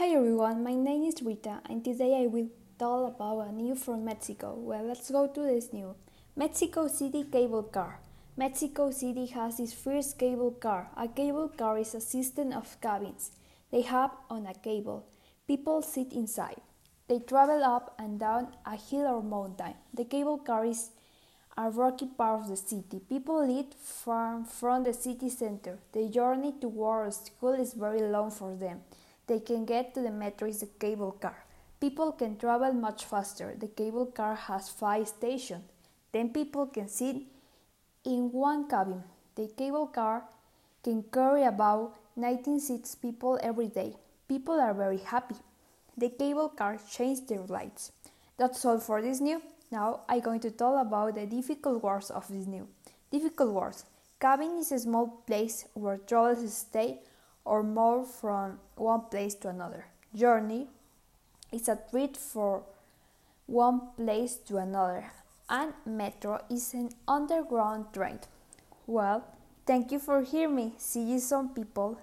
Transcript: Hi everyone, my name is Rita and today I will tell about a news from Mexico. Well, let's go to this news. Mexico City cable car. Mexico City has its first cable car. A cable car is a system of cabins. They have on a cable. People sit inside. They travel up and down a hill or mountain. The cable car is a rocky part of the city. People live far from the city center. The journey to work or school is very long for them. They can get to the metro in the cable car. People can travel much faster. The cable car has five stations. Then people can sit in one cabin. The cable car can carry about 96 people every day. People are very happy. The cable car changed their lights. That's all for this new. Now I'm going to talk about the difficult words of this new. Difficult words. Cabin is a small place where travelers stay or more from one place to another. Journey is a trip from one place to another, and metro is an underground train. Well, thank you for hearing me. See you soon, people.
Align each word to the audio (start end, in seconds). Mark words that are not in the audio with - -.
Hi 0.00 0.14
everyone, 0.16 0.64
my 0.64 0.74
name 0.74 1.04
is 1.04 1.20
Rita 1.20 1.60
and 1.68 1.84
today 1.84 2.22
I 2.22 2.26
will 2.26 2.48
tell 2.78 3.04
about 3.04 3.48
a 3.48 3.52
news 3.52 3.84
from 3.84 4.02
Mexico. 4.02 4.54
Well, 4.56 4.84
let's 4.84 5.10
go 5.10 5.26
to 5.26 5.42
this 5.42 5.74
news. 5.74 5.94
Mexico 6.34 6.88
City 6.88 7.24
cable 7.30 7.64
car. 7.64 8.00
Mexico 8.34 8.92
City 8.92 9.26
has 9.26 9.60
its 9.60 9.74
first 9.74 10.18
cable 10.18 10.52
car. 10.52 10.88
A 10.96 11.06
cable 11.06 11.50
car 11.50 11.76
is 11.76 11.94
a 11.94 12.00
system 12.00 12.54
of 12.54 12.80
cabins. 12.80 13.32
They 13.70 13.82
have 13.82 14.12
on 14.30 14.46
a 14.46 14.54
cable. 14.54 15.04
People 15.46 15.82
sit 15.82 16.14
inside. 16.14 16.62
They 17.06 17.18
travel 17.18 17.62
up 17.62 17.94
and 17.98 18.18
down 18.18 18.56
a 18.64 18.76
hill 18.76 19.06
or 19.06 19.22
mountain. 19.22 19.74
The 19.92 20.06
cable 20.06 20.38
car 20.38 20.64
is 20.64 20.92
a 21.58 21.68
rocky 21.68 22.06
part 22.06 22.40
of 22.40 22.48
the 22.48 22.56
city. 22.56 23.02
People 23.06 23.46
live 23.46 23.74
far 23.74 24.46
from 24.46 24.84
the 24.84 24.94
city 24.94 25.28
center. 25.28 25.78
The 25.92 26.08
journey 26.08 26.54
to 26.62 26.68
work 26.68 27.08
or 27.08 27.10
school 27.10 27.52
is 27.52 27.74
very 27.74 28.00
long 28.00 28.30
for 28.30 28.56
them. 28.56 28.80
They 29.30 29.38
can 29.38 29.64
get 29.64 29.94
to 29.94 30.00
the 30.00 30.10
metro 30.10 30.48
in 30.48 30.58
the 30.58 30.66
cable 30.80 31.12
car. 31.12 31.44
People 31.80 32.10
can 32.10 32.36
travel 32.36 32.72
much 32.72 33.04
faster. 33.04 33.54
The 33.56 33.68
cable 33.68 34.06
car 34.06 34.34
has 34.34 34.68
five 34.68 35.06
stations. 35.06 35.62
Then 36.10 36.30
people 36.30 36.66
can 36.66 36.88
sit 36.88 37.14
in 38.04 38.32
one 38.32 38.68
cabin. 38.68 39.04
The 39.36 39.46
cable 39.56 39.86
car 39.86 40.24
can 40.82 41.04
carry 41.12 41.44
about 41.44 41.94
96 42.16 42.96
people 42.96 43.38
every 43.40 43.68
day. 43.68 43.94
People 44.26 44.60
are 44.60 44.74
very 44.74 44.98
happy. 44.98 45.36
The 45.96 46.08
cable 46.08 46.48
car 46.48 46.80
changed 46.90 47.28
their 47.28 47.46
lights. 47.46 47.92
That's 48.36 48.64
all 48.64 48.80
for 48.80 49.00
this 49.00 49.20
new. 49.20 49.40
Now 49.70 50.00
I'm 50.08 50.22
going 50.22 50.40
to 50.40 50.50
talk 50.50 50.84
about 50.84 51.14
the 51.14 51.26
difficult 51.26 51.84
words 51.84 52.10
of 52.10 52.26
this 52.26 52.46
new. 52.48 52.66
Difficult 53.12 53.52
words. 53.52 53.84
Cabin 54.18 54.58
is 54.58 54.72
a 54.72 54.80
small 54.80 55.22
place 55.24 55.66
where 55.74 55.98
travelers 55.98 56.52
stay 56.52 56.98
or 57.44 57.62
more 57.62 58.04
from 58.04 58.58
one 58.76 59.02
place 59.10 59.34
to 59.36 59.48
another. 59.48 59.86
Journey 60.14 60.68
is 61.52 61.68
a 61.68 61.78
trip 61.90 62.16
from 62.16 62.62
one 63.46 63.80
place 63.96 64.36
to 64.36 64.56
another, 64.58 65.10
and 65.48 65.72
metro 65.84 66.40
is 66.48 66.74
an 66.74 66.90
underground 67.08 67.92
train. 67.92 68.20
Well, 68.86 69.24
thank 69.66 69.92
you 69.92 69.98
for 69.98 70.22
hearing 70.22 70.54
me. 70.54 70.74
See 70.78 71.02
you 71.02 71.18
soon, 71.18 71.48
people. 71.50 71.98